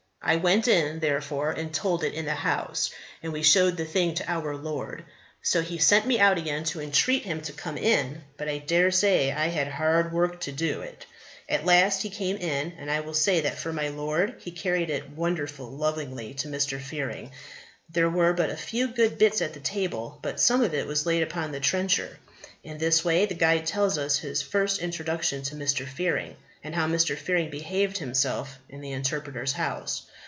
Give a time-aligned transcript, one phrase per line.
[0.23, 2.91] I went in, therefore, and told it in the house,
[3.23, 5.03] and we showed the thing to our Lord.
[5.41, 8.91] So He sent me out again to entreat him to come in, but I dare
[8.91, 11.07] say I had hard work to do it.
[11.49, 14.91] At last he came in, and I will say that for my Lord, He carried
[14.91, 16.79] it wonderful lovingly to Mr.
[16.79, 17.31] Fearing.
[17.89, 21.07] There were but a few good bits at the table, but some of it was
[21.07, 22.19] laid upon his trencher."
[22.63, 25.83] In this way the guide tells us his first introduction to Mr.
[25.87, 27.17] Fearing, and how Mr.
[27.17, 30.03] Fearing behaved himself in the Interpreter's House.